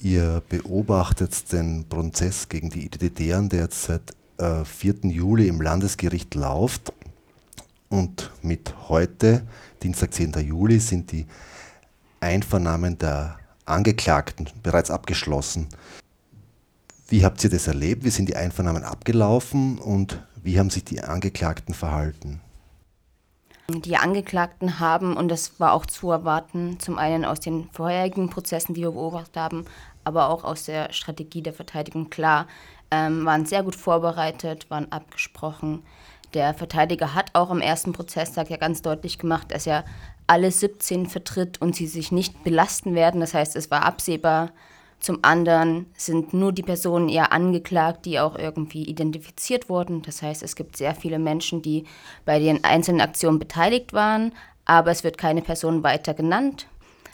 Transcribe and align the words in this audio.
Ihr 0.00 0.42
beobachtet 0.48 1.52
den 1.52 1.84
Prozess 1.88 2.48
gegen 2.48 2.70
die 2.70 2.86
Identitären, 2.86 3.48
der 3.48 3.62
jetzt 3.62 3.82
seit 3.82 4.14
äh, 4.38 4.64
4. 4.64 5.10
Juli 5.10 5.48
im 5.48 5.60
Landesgericht 5.60 6.34
läuft. 6.34 6.92
Und 7.88 8.30
mit 8.42 8.74
heute, 8.88 9.42
Dienstag, 9.82 10.14
10. 10.14 10.32
Juli, 10.46 10.78
sind 10.78 11.10
die 11.10 11.26
Einvernahmen 12.20 12.98
der 12.98 13.38
Angeklagten 13.64 14.48
bereits 14.62 14.90
abgeschlossen. 14.90 15.66
Wie 17.08 17.24
habt 17.24 17.42
ihr 17.42 17.50
das 17.50 17.66
erlebt? 17.66 18.04
Wie 18.04 18.10
sind 18.10 18.28
die 18.28 18.36
Einvernahmen 18.36 18.84
abgelaufen 18.84 19.78
und 19.78 20.22
wie 20.42 20.58
haben 20.58 20.70
sich 20.70 20.84
die 20.84 21.02
Angeklagten 21.02 21.74
verhalten? 21.74 22.40
Die 23.70 23.98
Angeklagten 23.98 24.80
haben, 24.80 25.14
und 25.14 25.28
das 25.28 25.60
war 25.60 25.74
auch 25.74 25.84
zu 25.84 26.10
erwarten, 26.10 26.80
zum 26.80 26.96
einen 26.96 27.26
aus 27.26 27.38
den 27.38 27.68
vorherigen 27.70 28.30
Prozessen, 28.30 28.72
die 28.72 28.80
wir 28.80 28.92
beobachtet 28.92 29.36
haben, 29.36 29.66
aber 30.04 30.30
auch 30.30 30.42
aus 30.42 30.64
der 30.64 30.90
Strategie 30.94 31.42
der 31.42 31.52
Verteidigung 31.52 32.08
klar, 32.08 32.46
ähm, 32.90 33.26
waren 33.26 33.44
sehr 33.44 33.62
gut 33.62 33.76
vorbereitet, 33.76 34.70
waren 34.70 34.90
abgesprochen. 34.90 35.82
Der 36.32 36.54
Verteidiger 36.54 37.14
hat 37.14 37.34
auch 37.34 37.50
im 37.50 37.60
ersten 37.60 37.92
Prozesstag 37.92 38.48
ja 38.48 38.56
ganz 38.56 38.80
deutlich 38.80 39.18
gemacht, 39.18 39.52
dass 39.52 39.66
er 39.66 39.84
alle 40.26 40.50
17 40.50 41.06
vertritt 41.06 41.60
und 41.60 41.76
sie 41.76 41.86
sich 41.86 42.10
nicht 42.10 42.42
belasten 42.44 42.94
werden. 42.94 43.20
Das 43.20 43.34
heißt, 43.34 43.54
es 43.54 43.70
war 43.70 43.84
absehbar. 43.84 44.50
Zum 45.00 45.20
anderen 45.22 45.86
sind 45.96 46.34
nur 46.34 46.52
die 46.52 46.62
Personen 46.62 47.08
eher 47.08 47.32
angeklagt, 47.32 48.04
die 48.04 48.18
auch 48.18 48.36
irgendwie 48.36 48.82
identifiziert 48.82 49.68
wurden. 49.68 50.02
Das 50.02 50.22
heißt, 50.22 50.42
es 50.42 50.56
gibt 50.56 50.76
sehr 50.76 50.94
viele 50.94 51.18
Menschen, 51.20 51.62
die 51.62 51.84
bei 52.24 52.40
den 52.40 52.64
einzelnen 52.64 53.00
Aktionen 53.00 53.38
beteiligt 53.38 53.92
waren, 53.92 54.32
aber 54.64 54.90
es 54.90 55.04
wird 55.04 55.16
keine 55.16 55.42
Person 55.42 55.84
weiter 55.84 56.14
genannt. 56.14 56.66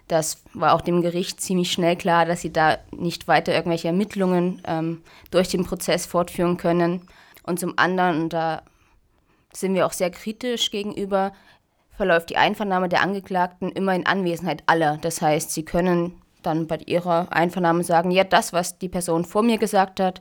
Das 0.09 0.43
war 0.53 0.75
auch 0.75 0.81
dem 0.81 1.03
Gericht 1.03 1.41
ziemlich 1.41 1.73
schnell 1.73 1.97
klar, 1.97 2.27
dass 2.27 2.41
sie 2.41 2.53
da 2.53 2.79
nicht 2.91 3.29
weiter 3.29 3.55
irgendwelche 3.55 3.89
Ermittlungen 3.89 4.61
ähm, 4.67 5.03
durch 5.31 5.49
den 5.49 5.65
Prozess 5.65 6.07
fortführen 6.07 6.57
können. 6.57 7.09
Und 7.43 7.61
zum 7.61 7.79
anderen, 7.79 8.23
und 8.23 8.33
da 8.33 8.63
sind 9.53 9.75
wir 9.75 9.87
auch 9.87 9.93
sehr 9.93 10.11
kritisch 10.11 10.71
gegenüber, 10.71 11.33
verläuft 11.97 12.31
die 12.31 12.37
Einvernahme 12.37 12.89
der 12.89 13.03
Angeklagten 13.03 13.71
immer 13.71 13.95
in 13.95 14.07
Anwesenheit 14.07 14.63
aller. 14.67 14.99
Das 15.01 15.23
heißt, 15.23 15.53
sie 15.53 15.65
können 15.65 16.21
dann 16.47 16.67
bei 16.67 16.79
ihrer 16.87 17.33
Einvernahme 17.33 17.85
sagen, 17.85 18.11
ja, 18.11 18.25
das, 18.25 18.53
was 18.53 18.79
die 18.79 18.89
Person 18.89 19.25
vor 19.25 19.43
mir 19.43 19.59
gesagt 19.59 20.01
hat. 20.01 20.21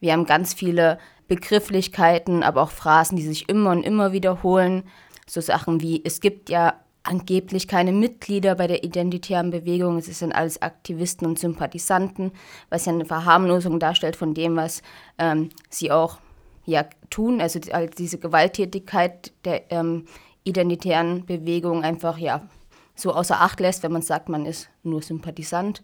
Wir 0.00 0.12
haben 0.12 0.26
ganz 0.26 0.54
viele 0.54 0.98
Begrifflichkeiten, 1.28 2.42
aber 2.42 2.62
auch 2.62 2.70
Phrasen, 2.70 3.16
die 3.16 3.22
sich 3.22 3.48
immer 3.48 3.70
und 3.70 3.82
immer 3.82 4.12
wiederholen. 4.12 4.84
So 5.26 5.40
Sachen 5.40 5.80
wie, 5.80 6.02
es 6.04 6.20
gibt 6.20 6.50
ja 6.50 6.74
angeblich 7.02 7.68
keine 7.68 7.92
Mitglieder 7.92 8.54
bei 8.54 8.66
der 8.66 8.82
identitären 8.82 9.50
Bewegung, 9.50 9.98
es 9.98 10.06
sind 10.06 10.32
alles 10.34 10.62
Aktivisten 10.62 11.26
und 11.26 11.38
Sympathisanten, 11.38 12.32
was 12.70 12.86
ja 12.86 12.92
eine 12.92 13.04
Verharmlosung 13.04 13.78
darstellt 13.78 14.16
von 14.16 14.34
dem, 14.34 14.56
was 14.56 14.82
ähm, 15.18 15.50
sie 15.68 15.92
auch 15.92 16.18
ja, 16.64 16.86
tun, 17.10 17.42
also 17.42 17.60
diese 17.98 18.18
Gewalttätigkeit 18.18 19.32
der 19.44 19.70
ähm, 19.70 20.06
identitären 20.44 21.26
Bewegung 21.26 21.84
einfach 21.84 22.16
ja 22.16 22.48
so 22.94 23.12
außer 23.12 23.40
Acht 23.40 23.60
lässt, 23.60 23.82
wenn 23.82 23.92
man 23.92 24.02
sagt, 24.02 24.28
man 24.28 24.46
ist 24.46 24.68
nur 24.82 25.02
Sympathisant. 25.02 25.82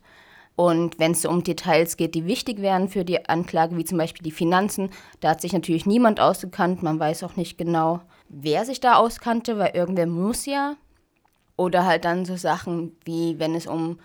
Und 0.57 0.99
wenn 0.99 1.13
es 1.13 1.23
so 1.23 1.31
um 1.31 1.43
Details 1.43 1.97
geht, 1.97 2.15
die 2.15 2.27
wichtig 2.27 2.61
wären 2.61 2.89
für 2.89 3.05
die 3.05 3.29
Anklage, 3.29 3.77
wie 3.77 3.85
zum 3.85 3.99
Beispiel 3.99 4.23
die 4.23 4.31
Finanzen, 4.31 4.91
da 5.21 5.31
hat 5.31 5.41
sich 5.41 5.53
natürlich 5.53 5.87
niemand 5.87 6.21
ausgekannt. 6.21 6.83
Man 6.83 7.01
weiß 7.01 7.23
auch 7.23 7.37
nicht 7.37 7.57
genau, 7.57 8.01
wer 8.29 8.65
sich 8.65 8.81
da 8.81 8.97
auskannte, 8.97 9.59
weil 9.59 9.75
irgendwer 9.75 10.07
muss 10.07 10.47
ja. 10.47 10.77
Oder 11.57 11.87
halt 11.87 12.05
dann 12.05 12.25
so 12.25 12.37
Sachen 12.37 12.97
wie, 13.05 13.39
wenn 13.39 13.55
es 13.55 13.67
um 13.67 13.99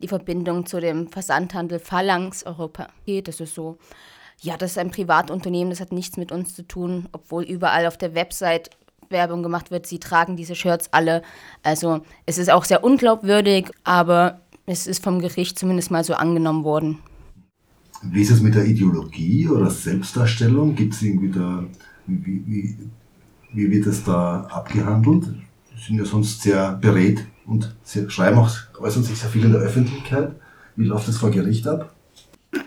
die 0.00 0.08
Verbindung 0.08 0.66
zu 0.66 0.80
dem 0.80 1.08
Versandhandel 1.08 1.78
Phalanx 1.78 2.44
Europa 2.44 2.88
geht. 3.04 3.28
Das 3.28 3.40
ist 3.40 3.54
so, 3.54 3.78
ja, 4.40 4.56
das 4.56 4.72
ist 4.72 4.78
ein 4.78 4.90
Privatunternehmen, 4.90 5.70
das 5.70 5.80
hat 5.80 5.92
nichts 5.92 6.16
mit 6.16 6.32
uns 6.32 6.54
zu 6.54 6.66
tun, 6.66 7.08
obwohl 7.12 7.42
überall 7.44 7.86
auf 7.86 7.98
der 7.98 8.14
Website 8.14 8.70
Werbung 9.10 9.42
gemacht 9.42 9.70
wird, 9.70 9.86
sie 9.86 9.98
tragen 9.98 10.36
diese 10.36 10.54
Shirts 10.54 10.88
alle. 10.92 11.22
Also 11.62 12.02
es 12.26 12.38
ist 12.38 12.50
auch 12.50 12.64
sehr 12.64 12.84
unglaubwürdig, 12.84 13.70
aber 13.84 14.40
es 14.66 14.86
ist 14.86 15.02
vom 15.02 15.20
Gericht 15.20 15.58
zumindest 15.58 15.90
mal 15.90 16.04
so 16.04 16.14
angenommen 16.14 16.64
worden. 16.64 16.98
Wie 18.02 18.22
ist 18.22 18.30
es 18.30 18.40
mit 18.40 18.54
der 18.54 18.64
Ideologie 18.64 19.48
oder 19.48 19.70
Selbstdarstellung? 19.70 20.74
Gibt 20.74 20.94
es 20.94 21.02
irgendwie 21.02 21.30
da, 21.30 21.64
wie, 22.06 22.42
wie, 22.46 22.78
wie 23.52 23.70
wird 23.70 23.86
es 23.86 24.04
da 24.04 24.42
abgehandelt? 24.50 25.24
Sie 25.76 25.84
sind 25.86 25.98
ja 25.98 26.04
sonst 26.04 26.42
sehr 26.42 26.72
berät 26.72 27.24
und 27.46 27.74
sie 27.82 28.08
schreiben 28.10 28.38
auch, 28.38 28.50
äußern 28.78 29.02
sich 29.02 29.18
sehr 29.18 29.30
viel 29.30 29.44
in 29.44 29.52
der 29.52 29.62
Öffentlichkeit. 29.62 30.32
Wie 30.76 30.84
läuft 30.84 31.08
das 31.08 31.16
vor 31.16 31.30
Gericht 31.30 31.66
ab? 31.66 31.94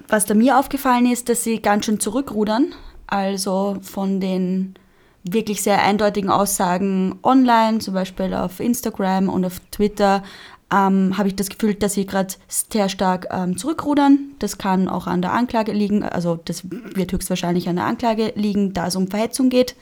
Was 0.08 0.26
da 0.26 0.34
mir 0.34 0.60
aufgefallen 0.60 1.06
ist, 1.06 1.30
dass 1.30 1.44
sie 1.44 1.62
ganz 1.62 1.86
schön 1.86 2.00
zurückrudern. 2.00 2.74
Also 3.08 3.78
von 3.82 4.20
den 4.20 4.76
wirklich 5.24 5.62
sehr 5.62 5.82
eindeutigen 5.84 6.30
Aussagen 6.30 7.20
online, 7.24 7.80
zum 7.80 7.94
Beispiel 7.94 8.34
auf 8.34 8.60
Instagram 8.60 9.30
und 9.30 9.46
auf 9.46 9.60
Twitter, 9.72 10.24
ähm, 10.72 11.18
habe 11.18 11.28
ich 11.28 11.36
das 11.36 11.50
Gefühl, 11.50 11.76
dass 11.76 11.94
sie 11.94 12.06
gerade 12.06 12.34
sehr 12.48 12.90
stark 12.90 13.28
ähm, 13.30 13.58
zurückrudern. 13.58 14.32
Das 14.40 14.58
kann 14.58 14.88
auch 14.88 15.06
an 15.06 15.22
der 15.22 15.34
Anklage 15.34 15.74
liegen, 15.74 16.04
also 16.04 16.40
das 16.46 16.64
wird 16.70 17.12
höchstwahrscheinlich 17.12 17.68
an 17.68 17.76
der 17.76 17.86
Anklage 17.86 18.34
liegen, 18.36 18.74
da 18.74 18.88
es 18.88 18.96
um 18.96 19.08
Verhetzung 19.08 19.50
geht. 19.50 19.76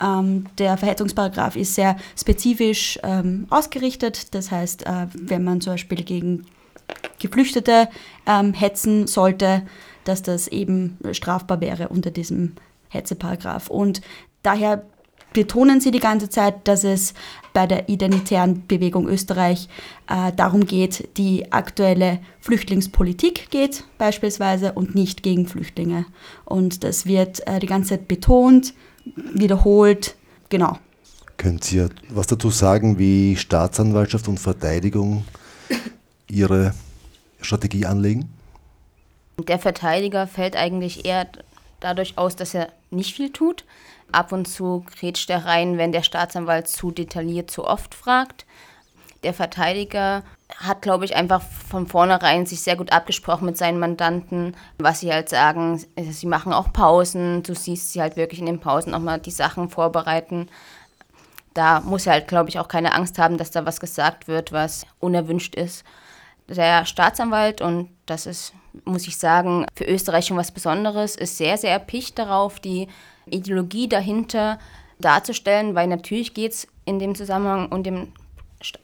Ähm, 0.00 0.46
der 0.58 0.76
Verhetzungsparagraf 0.76 1.56
ist 1.56 1.74
sehr 1.74 1.96
spezifisch 2.18 2.98
ähm, 3.02 3.46
ausgerichtet. 3.50 4.34
Das 4.34 4.50
heißt, 4.50 4.86
äh, 4.86 5.06
wenn 5.14 5.44
man 5.44 5.60
zum 5.60 5.74
Beispiel 5.74 6.02
gegen 6.02 6.46
Geflüchtete 7.18 7.88
ähm, 8.26 8.54
hetzen 8.54 9.06
sollte, 9.06 9.62
dass 10.04 10.22
das 10.22 10.48
eben 10.48 10.96
strafbar 11.12 11.60
wäre 11.60 11.88
unter 11.88 12.10
diesem 12.10 12.54
Hetzeparagraf. 12.88 13.68
Und 13.68 14.00
Daher 14.42 14.84
betonen 15.32 15.80
sie 15.80 15.90
die 15.90 16.00
ganze 16.00 16.28
Zeit, 16.28 16.66
dass 16.66 16.84
es 16.84 17.14
bei 17.52 17.66
der 17.66 17.88
identitären 17.88 18.66
Bewegung 18.66 19.08
Österreich 19.08 19.68
äh, 20.08 20.32
darum 20.34 20.66
geht, 20.66 21.08
die 21.16 21.52
aktuelle 21.52 22.20
Flüchtlingspolitik 22.40 23.50
geht 23.50 23.84
beispielsweise 23.98 24.72
und 24.72 24.94
nicht 24.94 25.22
gegen 25.22 25.46
Flüchtlinge. 25.46 26.06
Und 26.44 26.84
das 26.84 27.06
wird 27.06 27.46
äh, 27.46 27.58
die 27.58 27.66
ganze 27.66 27.90
Zeit 27.90 28.08
betont, 28.08 28.74
wiederholt, 29.14 30.16
genau. 30.48 30.78
Könnt 31.36 31.72
ihr 31.72 31.88
was 32.10 32.26
dazu 32.26 32.50
sagen, 32.50 32.98
wie 32.98 33.36
Staatsanwaltschaft 33.36 34.28
und 34.28 34.38
Verteidigung 34.38 35.24
ihre 36.28 36.74
Strategie 37.40 37.86
anlegen? 37.86 38.28
Der 39.48 39.58
Verteidiger 39.58 40.26
fällt 40.26 40.54
eigentlich 40.54 41.06
eher 41.06 41.26
dadurch 41.80 42.18
aus, 42.18 42.36
dass 42.36 42.54
er 42.54 42.68
nicht 42.90 43.14
viel 43.14 43.32
tut. 43.32 43.64
Ab 44.12 44.32
und 44.32 44.46
zu 44.46 44.84
grätscht 44.98 45.30
er 45.30 45.46
rein, 45.46 45.78
wenn 45.78 45.92
der 45.92 46.02
Staatsanwalt 46.02 46.68
zu 46.68 46.90
detailliert, 46.90 47.50
zu 47.50 47.64
oft 47.64 47.94
fragt. 47.94 48.44
Der 49.22 49.34
Verteidiger 49.34 50.22
hat, 50.56 50.82
glaube 50.82 51.04
ich, 51.04 51.14
einfach 51.14 51.42
von 51.42 51.86
vornherein 51.86 52.46
sich 52.46 52.62
sehr 52.62 52.76
gut 52.76 52.92
abgesprochen 52.92 53.46
mit 53.46 53.56
seinen 53.56 53.78
Mandanten, 53.78 54.56
was 54.78 55.00
sie 55.00 55.12
halt 55.12 55.28
sagen. 55.28 55.84
Sie 56.10 56.26
machen 56.26 56.52
auch 56.52 56.72
Pausen. 56.72 57.42
Du 57.42 57.54
siehst 57.54 57.92
sie 57.92 58.00
halt 58.00 58.16
wirklich 58.16 58.40
in 58.40 58.46
den 58.46 58.60
Pausen 58.60 58.94
auch 58.94 59.00
mal 59.00 59.20
die 59.20 59.30
Sachen 59.30 59.68
vorbereiten. 59.68 60.48
Da 61.54 61.80
muss 61.80 62.06
er 62.06 62.14
halt, 62.14 62.28
glaube 62.28 62.48
ich, 62.48 62.58
auch 62.58 62.68
keine 62.68 62.94
Angst 62.94 63.18
haben, 63.18 63.36
dass 63.36 63.50
da 63.50 63.66
was 63.66 63.80
gesagt 63.80 64.28
wird, 64.28 64.52
was 64.52 64.86
unerwünscht 65.00 65.54
ist. 65.54 65.84
Der 66.50 66.84
Staatsanwalt, 66.84 67.60
und 67.60 67.90
das 68.06 68.26
ist, 68.26 68.52
muss 68.84 69.06
ich 69.06 69.16
sagen, 69.16 69.66
für 69.76 69.84
Österreich 69.84 70.26
schon 70.26 70.36
was 70.36 70.50
Besonderes, 70.50 71.14
ist 71.14 71.36
sehr, 71.36 71.56
sehr 71.56 71.70
erpicht 71.70 72.18
darauf, 72.18 72.58
die 72.58 72.88
Ideologie 73.26 73.88
dahinter 73.88 74.58
darzustellen, 74.98 75.76
weil 75.76 75.86
natürlich 75.86 76.34
geht 76.34 76.52
es 76.52 76.68
in 76.84 76.98
dem 76.98 77.14
Zusammenhang 77.14 77.70
um 77.70 77.84
den 77.84 78.12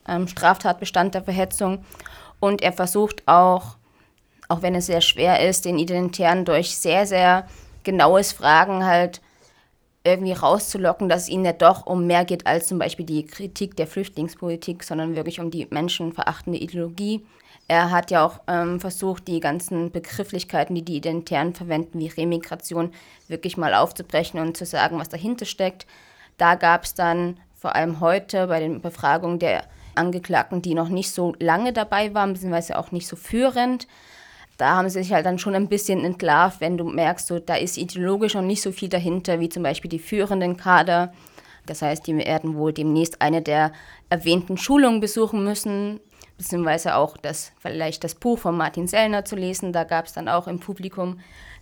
ähm, 0.06 0.28
Straftatbestand 0.28 1.14
der 1.14 1.24
Verhetzung. 1.24 1.84
Und 2.38 2.62
er 2.62 2.72
versucht 2.72 3.26
auch, 3.26 3.76
auch 4.48 4.62
wenn 4.62 4.76
es 4.76 4.86
sehr 4.86 5.00
schwer 5.00 5.46
ist, 5.48 5.64
den 5.64 5.78
Identitären 5.78 6.44
durch 6.44 6.76
sehr, 6.76 7.04
sehr 7.04 7.48
genaues 7.82 8.32
Fragen 8.32 8.84
halt 8.84 9.20
irgendwie 10.04 10.32
rauszulocken, 10.32 11.08
dass 11.08 11.22
es 11.22 11.28
ihnen 11.28 11.44
ja 11.44 11.52
doch 11.52 11.84
um 11.84 12.06
mehr 12.06 12.24
geht 12.24 12.46
als 12.46 12.68
zum 12.68 12.78
Beispiel 12.78 13.04
die 13.04 13.26
Kritik 13.26 13.76
der 13.76 13.88
Flüchtlingspolitik, 13.88 14.84
sondern 14.84 15.16
wirklich 15.16 15.40
um 15.40 15.50
die 15.50 15.66
menschenverachtende 15.68 16.60
Ideologie. 16.60 17.26
Er 17.68 17.90
hat 17.90 18.10
ja 18.10 18.24
auch 18.24 18.40
ähm, 18.46 18.78
versucht, 18.78 19.26
die 19.26 19.40
ganzen 19.40 19.90
Begrifflichkeiten, 19.90 20.74
die 20.74 20.84
die 20.84 20.96
Identitären 20.96 21.54
verwenden, 21.54 21.98
wie 21.98 22.08
Remigration, 22.08 22.92
wirklich 23.28 23.56
mal 23.56 23.74
aufzubrechen 23.74 24.38
und 24.38 24.56
zu 24.56 24.64
sagen, 24.64 24.98
was 24.98 25.08
dahinter 25.08 25.46
steckt. 25.46 25.86
Da 26.38 26.54
gab 26.54 26.84
es 26.84 26.94
dann 26.94 27.38
vor 27.56 27.74
allem 27.74 28.00
heute 28.00 28.46
bei 28.46 28.60
den 28.60 28.80
Befragungen 28.80 29.38
der 29.38 29.64
Angeklagten, 29.96 30.62
die 30.62 30.74
noch 30.74 30.90
nicht 30.90 31.10
so 31.10 31.34
lange 31.40 31.72
dabei 31.72 32.14
waren, 32.14 32.34
beziehungsweise 32.34 32.78
auch 32.78 32.92
nicht 32.92 33.08
so 33.08 33.16
führend, 33.16 33.88
da 34.56 34.76
haben 34.76 34.88
sie 34.88 35.02
sich 35.02 35.12
halt 35.12 35.26
dann 35.26 35.38
schon 35.38 35.54
ein 35.54 35.68
bisschen 35.68 36.04
entlarvt, 36.04 36.60
wenn 36.60 36.78
du 36.78 36.84
merkst, 36.84 37.26
so, 37.26 37.38
da 37.38 37.56
ist 37.56 37.76
ideologisch 37.76 38.34
noch 38.34 38.42
nicht 38.42 38.62
so 38.62 38.72
viel 38.72 38.88
dahinter, 38.88 39.38
wie 39.38 39.48
zum 39.48 39.62
Beispiel 39.62 39.90
die 39.90 39.98
führenden 39.98 40.56
Kader. 40.56 41.12
Das 41.66 41.82
heißt, 41.82 42.06
die 42.06 42.16
werden 42.16 42.56
wohl 42.56 42.72
demnächst 42.72 43.20
eine 43.20 43.42
der 43.42 43.72
erwähnten 44.08 44.56
Schulungen 44.56 45.00
besuchen 45.00 45.44
müssen, 45.44 46.00
beziehungsweise 46.36 46.96
auch 46.96 47.16
das, 47.16 47.52
vielleicht 47.58 48.04
das 48.04 48.14
Buch 48.14 48.38
von 48.38 48.56
Martin 48.56 48.86
Sellner 48.86 49.24
zu 49.24 49.36
lesen. 49.36 49.72
Da 49.72 49.84
gab 49.84 50.06
es 50.06 50.12
dann 50.12 50.28
auch 50.28 50.46
im 50.48 50.60
Publikum 50.60 51.20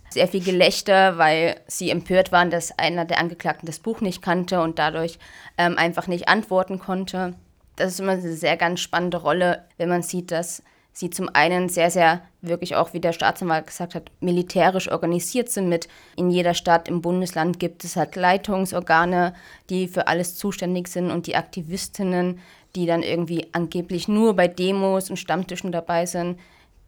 sehr 0.09 0.27
viel 0.27 0.43
Gelächter, 0.43 1.17
weil 1.17 1.59
sie 1.67 1.89
empört 1.89 2.31
waren, 2.31 2.49
dass 2.49 2.77
einer 2.77 3.05
der 3.05 3.19
Angeklagten 3.19 3.65
das 3.65 3.79
Buch 3.79 4.01
nicht 4.01 4.21
kannte 4.21 4.61
und 4.61 4.79
dadurch 4.79 5.19
ähm, 5.57 5.77
einfach 5.77 6.07
nicht 6.07 6.27
antworten 6.27 6.79
konnte. 6.79 7.33
Das 7.75 7.93
ist 7.93 7.99
immer 7.99 8.13
eine 8.13 8.33
sehr 8.33 8.55
ganz 8.57 8.79
spannende 8.79 9.17
Rolle, 9.17 9.65
wenn 9.77 9.89
man 9.89 10.01
sieht, 10.01 10.31
dass 10.31 10.63
sie 10.95 11.09
zum 11.09 11.29
einen 11.33 11.67
sehr, 11.67 11.91
sehr 11.91 12.21
wirklich 12.41 12.75
auch, 12.75 12.93
wie 12.93 13.01
der 13.01 13.11
Staatsanwalt 13.11 13.67
gesagt 13.67 13.95
hat, 13.95 14.11
militärisch 14.21 14.89
organisiert 14.89 15.49
sind 15.49 15.67
mit 15.67 15.89
in 16.15 16.31
jeder 16.31 16.53
Stadt 16.53 16.87
im 16.87 17.01
Bundesland 17.01 17.59
gibt 17.59 17.83
es 17.83 17.97
halt 17.97 18.15
Leitungsorgane, 18.15 19.33
die 19.69 19.89
für 19.89 20.07
alles 20.07 20.35
zuständig 20.35 20.87
sind 20.87 21.11
und 21.11 21.27
die 21.27 21.35
Aktivistinnen, 21.35 22.39
die 22.75 22.85
dann 22.85 23.03
irgendwie 23.03 23.47
angeblich 23.51 24.07
nur 24.07 24.35
bei 24.35 24.47
Demos 24.47 25.09
und 25.09 25.17
Stammtischen 25.17 25.73
dabei 25.73 26.05
sind, 26.05 26.39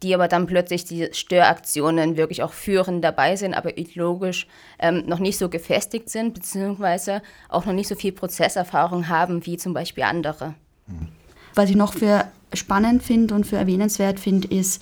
die 0.02 0.14
aber 0.14 0.28
dann 0.28 0.46
plötzlich 0.46 0.84
die 0.84 1.08
Störaktionen 1.12 2.16
wirklich 2.16 2.42
auch 2.42 2.52
führen 2.52 3.02
dabei 3.02 3.36
sind, 3.36 3.52
aber 3.52 3.76
ideologisch 3.76 4.46
ähm, 4.78 5.04
noch 5.06 5.18
nicht 5.18 5.36
so 5.36 5.50
gefestigt 5.50 6.08
sind, 6.08 6.32
beziehungsweise 6.32 7.20
auch 7.50 7.66
noch 7.66 7.74
nicht 7.74 7.88
so 7.88 7.94
viel 7.94 8.12
Prozesserfahrung 8.12 9.08
haben 9.08 9.44
wie 9.44 9.58
zum 9.58 9.74
Beispiel 9.74 10.04
andere. 10.04 10.54
Was 11.58 11.70
ich 11.70 11.74
noch 11.74 11.92
für 11.92 12.24
spannend 12.52 13.02
finde 13.02 13.34
und 13.34 13.44
für 13.44 13.56
erwähnenswert 13.56 14.20
finde, 14.20 14.46
ist, 14.46 14.80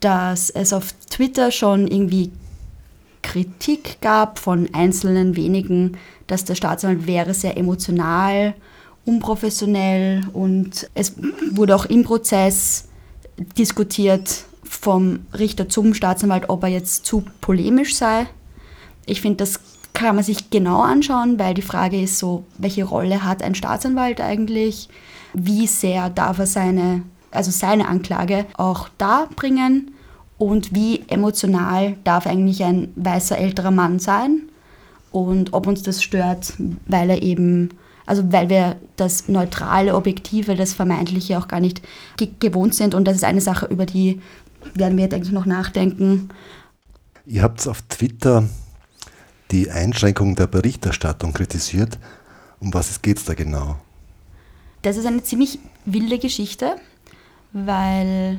dass 0.00 0.48
es 0.48 0.72
auf 0.72 0.94
Twitter 1.10 1.50
schon 1.50 1.86
irgendwie 1.86 2.32
Kritik 3.20 4.00
gab 4.00 4.38
von 4.38 4.70
einzelnen 4.72 5.36
wenigen, 5.36 5.98
dass 6.26 6.46
der 6.46 6.54
Staatsanwalt 6.54 7.06
wäre 7.06 7.34
sehr 7.34 7.58
emotional, 7.58 8.54
unprofessionell 9.04 10.22
und 10.32 10.88
es 10.94 11.16
wurde 11.50 11.76
auch 11.76 11.84
im 11.84 12.02
Prozess 12.02 12.88
diskutiert 13.58 14.46
vom 14.64 15.26
Richter 15.38 15.68
zum 15.68 15.92
Staatsanwalt, 15.92 16.48
ob 16.48 16.62
er 16.62 16.70
jetzt 16.70 17.04
zu 17.04 17.26
polemisch 17.42 17.94
sei. 17.94 18.26
Ich 19.04 19.20
finde, 19.20 19.36
das 19.36 19.60
kann 19.92 20.14
man 20.14 20.24
sich 20.24 20.48
genau 20.48 20.80
anschauen, 20.80 21.38
weil 21.38 21.52
die 21.52 21.60
Frage 21.60 22.00
ist 22.00 22.18
so, 22.18 22.44
welche 22.56 22.84
Rolle 22.84 23.22
hat 23.22 23.42
ein 23.42 23.54
Staatsanwalt 23.54 24.22
eigentlich? 24.22 24.88
Wie 25.34 25.66
sehr 25.66 26.10
darf 26.10 26.38
er 26.38 26.46
seine, 26.46 27.02
also 27.30 27.50
seine 27.50 27.88
Anklage 27.88 28.46
auch 28.56 28.88
darbringen? 28.98 29.92
Und 30.38 30.74
wie 30.74 31.04
emotional 31.08 31.96
darf 32.04 32.26
eigentlich 32.26 32.64
ein 32.64 32.92
weißer 32.96 33.36
älterer 33.36 33.70
Mann 33.70 33.98
sein? 33.98 34.42
Und 35.12 35.52
ob 35.52 35.66
uns 35.66 35.82
das 35.82 36.02
stört, 36.02 36.54
weil 36.86 37.10
er 37.10 37.22
eben 37.22 37.70
also 38.10 38.32
weil 38.32 38.48
wir 38.48 38.74
das 38.96 39.28
neutrale, 39.28 39.94
objektive, 39.94 40.56
das 40.56 40.72
vermeintliche 40.72 41.38
auch 41.38 41.46
gar 41.46 41.60
nicht 41.60 41.80
ge 42.16 42.28
gewohnt 42.40 42.74
sind. 42.74 42.92
Und 42.92 43.04
das 43.04 43.14
ist 43.14 43.22
eine 43.22 43.40
Sache, 43.40 43.66
über 43.66 43.86
die 43.86 44.20
werden 44.74 44.98
wir, 44.98 45.08
denke 45.08 45.28
ich, 45.28 45.32
noch 45.32 45.46
nachdenken. 45.46 46.28
Ihr 47.24 47.44
habt 47.44 47.68
auf 47.68 47.82
Twitter 47.82 48.48
die 49.52 49.70
Einschränkung 49.70 50.34
der 50.34 50.48
Berichterstattung 50.48 51.32
kritisiert. 51.32 52.00
Um 52.58 52.74
was 52.74 53.00
geht 53.00 53.18
es 53.18 53.26
da 53.26 53.34
genau? 53.34 53.76
Das 54.82 54.96
ist 54.96 55.06
eine 55.06 55.22
ziemlich 55.22 55.58
wilde 55.84 56.18
Geschichte, 56.18 56.76
weil 57.52 58.38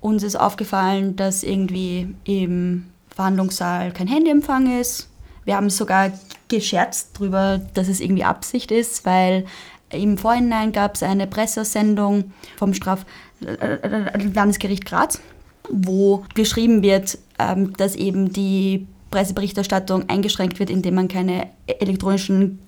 uns 0.00 0.22
ist 0.22 0.36
aufgefallen, 0.36 1.16
dass 1.16 1.42
irgendwie 1.42 2.14
im 2.24 2.86
Verhandlungssaal 3.14 3.92
kein 3.92 4.08
Handyempfang 4.08 4.80
ist. 4.80 5.10
Wir 5.44 5.56
haben 5.56 5.68
sogar 5.70 6.12
gescherzt 6.48 7.10
darüber, 7.14 7.60
dass 7.74 7.88
es 7.88 8.00
irgendwie 8.00 8.24
Absicht 8.24 8.70
ist, 8.70 9.04
weil 9.04 9.44
im 9.90 10.16
Vorhinein 10.16 10.72
gab 10.72 10.94
es 10.94 11.02
eine 11.02 11.26
Pressesendung 11.26 12.32
vom 12.56 12.72
Straflandesgericht 12.74 14.86
Graz, 14.86 15.20
wo 15.68 16.24
beschrieben 16.34 16.82
wird, 16.82 17.18
ähm, 17.38 17.74
dass 17.76 17.94
eben 17.94 18.32
die 18.32 18.86
Presseberichterstattung 19.10 20.08
eingeschränkt 20.08 20.58
wird, 20.58 20.70
indem 20.70 20.94
man 20.94 21.08
keine 21.08 21.50
elektronischen 21.66 22.60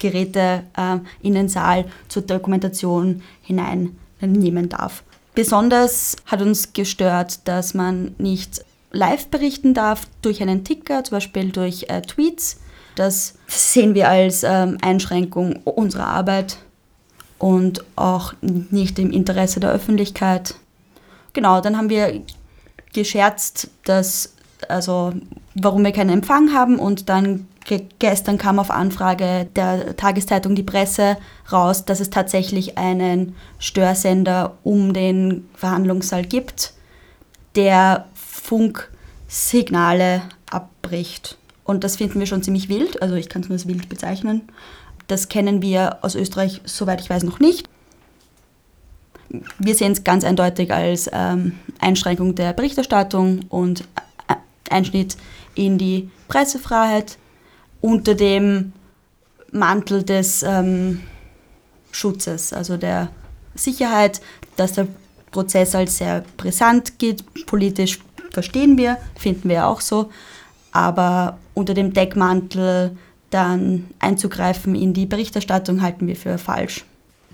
Geräte 0.00 0.64
äh, 0.76 0.98
in 1.22 1.34
den 1.34 1.48
Saal 1.48 1.86
zur 2.08 2.22
Dokumentation 2.22 3.22
hineinnehmen 3.42 4.68
darf. 4.68 5.02
Besonders 5.34 6.16
hat 6.26 6.42
uns 6.42 6.72
gestört, 6.72 7.46
dass 7.48 7.74
man 7.74 8.14
nicht 8.18 8.64
live 8.90 9.28
berichten 9.28 9.72
darf 9.72 10.02
durch 10.20 10.42
einen 10.42 10.64
Ticker, 10.64 11.02
zum 11.04 11.16
Beispiel 11.16 11.50
durch 11.50 11.86
äh, 11.88 12.02
Tweets. 12.02 12.60
Das 12.94 13.34
sehen 13.46 13.94
wir 13.94 14.08
als 14.08 14.42
ähm, 14.42 14.76
Einschränkung 14.82 15.56
unserer 15.64 16.08
Arbeit 16.08 16.58
und 17.38 17.84
auch 17.96 18.34
nicht 18.42 18.98
im 18.98 19.10
Interesse 19.10 19.60
der 19.60 19.72
Öffentlichkeit. 19.72 20.54
Genau, 21.32 21.62
dann 21.62 21.78
haben 21.78 21.88
wir 21.88 22.22
gescherzt, 22.92 23.70
dass, 23.84 24.34
also, 24.68 25.14
warum 25.54 25.82
wir 25.82 25.92
keinen 25.92 26.10
Empfang 26.10 26.52
haben 26.52 26.78
und 26.78 27.08
dann 27.08 27.48
gestern 27.98 28.38
kam 28.38 28.58
auf 28.58 28.70
Anfrage 28.70 29.48
der 29.56 29.96
Tageszeitung 29.96 30.54
Die 30.54 30.62
Presse 30.62 31.16
raus, 31.50 31.84
dass 31.84 32.00
es 32.00 32.10
tatsächlich 32.10 32.78
einen 32.78 33.34
Störsender 33.58 34.58
um 34.62 34.92
den 34.92 35.48
Verhandlungssaal 35.54 36.24
gibt, 36.24 36.74
der 37.54 38.06
Funksignale 38.14 40.22
abbricht. 40.50 41.38
Und 41.64 41.84
das 41.84 41.96
finden 41.96 42.18
wir 42.18 42.26
schon 42.26 42.42
ziemlich 42.42 42.68
wild, 42.68 43.00
also 43.02 43.14
ich 43.14 43.28
kann 43.28 43.42
es 43.42 43.48
nur 43.48 43.56
als 43.56 43.68
wild 43.68 43.88
bezeichnen. 43.88 44.42
Das 45.06 45.28
kennen 45.28 45.62
wir 45.62 45.98
aus 46.02 46.14
Österreich, 46.14 46.60
soweit 46.64 47.00
ich 47.00 47.10
weiß, 47.10 47.22
noch 47.22 47.40
nicht. 47.40 47.68
Wir 49.58 49.74
sehen 49.74 49.92
es 49.92 50.04
ganz 50.04 50.24
eindeutig 50.24 50.72
als 50.72 51.08
ähm, 51.12 51.58
Einschränkung 51.80 52.34
der 52.34 52.52
Berichterstattung 52.52 53.40
und 53.48 53.84
Einschnitt 54.68 55.16
in 55.54 55.78
die 55.78 56.10
Pressefreiheit 56.28 57.18
unter 57.82 58.14
dem 58.14 58.72
Mantel 59.50 60.02
des 60.02 60.42
ähm, 60.42 61.02
Schutzes, 61.90 62.54
also 62.54 62.78
der 62.78 63.10
Sicherheit, 63.54 64.22
dass 64.56 64.72
der 64.72 64.88
Prozess 65.30 65.74
als 65.74 65.98
sehr 65.98 66.24
brisant 66.38 66.98
geht, 66.98 67.46
politisch 67.46 67.98
verstehen 68.30 68.78
wir, 68.78 68.96
finden 69.18 69.50
wir 69.50 69.66
auch 69.66 69.82
so, 69.82 70.10
aber 70.70 71.38
unter 71.52 71.74
dem 71.74 71.92
Deckmantel 71.92 72.96
dann 73.28 73.88
einzugreifen 73.98 74.74
in 74.74 74.94
die 74.94 75.06
Berichterstattung 75.06 75.82
halten 75.82 76.06
wir 76.06 76.16
für 76.16 76.38
falsch. 76.38 76.84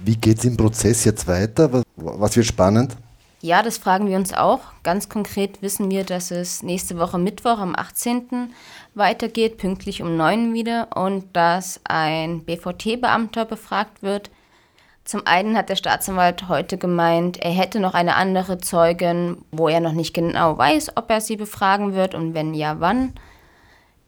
Wie 0.05 0.17
geht 0.17 0.39
es 0.39 0.45
im 0.45 0.57
Prozess 0.57 1.05
jetzt 1.05 1.27
weiter? 1.27 1.83
Was 1.97 2.37
wird 2.37 2.47
spannend? 2.47 2.97
Ja, 3.41 3.63
das 3.63 3.79
fragen 3.79 4.09
wir 4.09 4.17
uns 4.17 4.35
auch. 4.35 4.61
Ganz 4.83 5.09
konkret 5.09 5.63
wissen 5.63 5.91
wir, 5.91 6.03
dass 6.03 6.33
es 6.33 6.65
nächste 6.65 6.99
Woche 6.99 7.19
Mittwoch 7.19 7.59
am 7.59 7.77
18. 7.77 8.53
weitergeht, 8.95 9.59
pünktlich 9.59 10.03
um 10.03 10.17
9 10.17 10.55
wieder, 10.55 10.89
und 10.97 11.25
dass 11.37 11.81
ein 11.85 12.45
BVT-Beamter 12.45 13.45
befragt 13.45 14.03
wird. 14.03 14.31
Zum 15.05 15.25
einen 15.25 15.57
hat 15.57 15.69
der 15.69 15.77
Staatsanwalt 15.77 16.49
heute 16.49 16.79
gemeint, 16.79 17.39
er 17.39 17.53
hätte 17.53 17.79
noch 17.79 17.95
eine 17.95 18.17
andere 18.17 18.59
Zeugin, 18.59 19.39
wo 19.53 19.69
er 19.69 19.81
noch 19.81 19.93
nicht 19.93 20.15
genau 20.15 20.59
weiß, 20.59 20.97
ob 20.97 21.09
er 21.09 21.21
sie 21.21 21.37
befragen 21.37 21.95
wird 21.95 22.17
und 22.17 22.35
wenn 22.35 22.55
ja, 22.55 22.81
wann. 22.81 23.15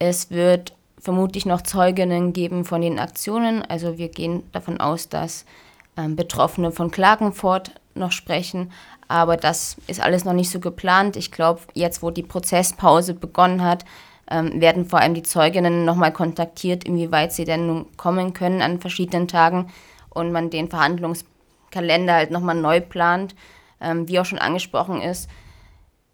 Es 0.01 0.31
wird 0.31 0.75
vermutlich 0.99 1.47
noch 1.47 1.63
Zeuginnen 1.63 2.33
geben 2.33 2.65
von 2.65 2.81
den 2.81 2.99
Aktionen. 2.99 3.63
Also 3.63 3.97
wir 3.97 4.09
gehen 4.09 4.43
davon 4.53 4.81
aus, 4.81 5.09
dass 5.09 5.47
ähm, 5.97 6.17
Betroffene 6.17 6.73
von 6.73 6.91
Klagenfurt 6.91 7.73
noch 7.95 8.13
sprechen. 8.13 8.71
Aber 9.11 9.37
das 9.37 9.77
ist 9.89 10.01
alles 10.01 10.25
noch 10.25 10.35
nicht 10.35 10.51
so 10.51 10.61
geplant. 10.61 11.17
Ich 11.17 11.33
glaube, 11.33 11.63
jetzt, 11.75 12.01
wo 12.01 12.13
die 12.13 12.23
Prozesspause 12.23 13.13
begonnen 13.13 13.65
hat, 13.65 13.85
ähm, 14.31 14.61
werden 14.61 14.87
vor 14.87 15.01
allem 15.01 15.15
die 15.15 15.25
Zeuginnen 15.25 15.85
nochmal 15.85 16.13
kontaktiert, 16.13 16.85
inwieweit 16.85 17.33
sie 17.33 17.45
denn 17.45 17.67
nun 17.67 17.97
kommen 17.97 18.35
können 18.35 18.63
an 18.63 18.79
verschiedenen 18.79 19.27
Tagen 19.27 19.67
und 20.11 20.31
man 20.31 20.49
den 20.49 20.71
Verhandlungskalender 20.71 22.15
halt 22.15 22.31
nochmal 22.31 22.55
neu 22.55 22.81
plant. 22.81 23.35
Ähm, 23.81 24.07
wie 24.07 24.21
auch 24.21 24.25
schon 24.25 24.39
angesprochen 24.39 25.03
ist, 25.03 25.29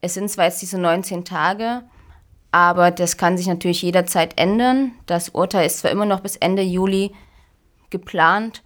es 0.00 0.14
sind 0.14 0.30
zwar 0.30 0.46
jetzt 0.46 0.62
diese 0.62 0.78
19 0.78 1.26
Tage, 1.26 1.82
aber 2.50 2.90
das 2.90 3.18
kann 3.18 3.36
sich 3.36 3.46
natürlich 3.46 3.82
jederzeit 3.82 4.40
ändern. 4.40 4.92
Das 5.04 5.28
Urteil 5.28 5.66
ist 5.66 5.80
zwar 5.80 5.90
immer 5.90 6.06
noch 6.06 6.20
bis 6.20 6.36
Ende 6.36 6.62
Juli 6.62 7.12
geplant, 7.90 8.62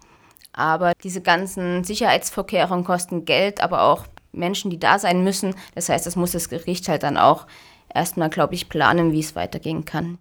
aber 0.53 0.93
diese 1.03 1.19
ganzen 1.19 1.83
Sicherheitsvorkehrungen 1.83 2.85
kosten 2.85 3.25
Geld, 3.25 3.59
aber 3.59 3.81
auch 3.81 4.05
Menschen, 4.31 4.71
die 4.71 4.79
da 4.79 4.99
sein 4.99 5.23
müssen. 5.23 5.55
Das 5.75 5.89
heißt, 5.89 6.05
das 6.05 6.15
muss 6.15 6.31
das 6.31 6.49
Gericht 6.49 6.87
halt 6.87 7.03
dann 7.03 7.17
auch 7.17 7.47
erstmal, 7.93 8.29
glaube 8.29 8.55
ich, 8.55 8.69
planen, 8.69 9.11
wie 9.11 9.19
es 9.19 9.35
weitergehen 9.35 9.85
kann. 9.85 10.17